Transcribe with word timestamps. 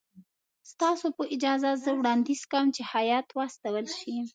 ستاسو 0.71 1.07
په 1.17 1.23
اجازه 1.35 1.69
زه 1.83 1.89
وړاندیز 1.99 2.41
کوم 2.51 2.67
چې 2.75 2.81
هیات 2.93 3.27
واستول 3.31 3.85
شي. 3.99 4.15